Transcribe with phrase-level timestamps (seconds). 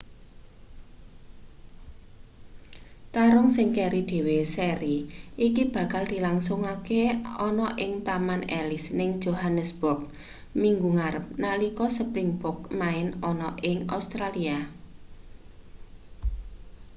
[3.13, 4.97] tarung sing keri dhewe seri
[5.47, 7.01] iki bakal dilangsungke
[7.47, 9.99] ana ing taman ellis ning johannesburg
[10.61, 14.57] minggu ngarep nalika springboks main ana ing australia